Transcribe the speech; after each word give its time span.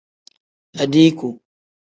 Adiiku. 0.81 1.29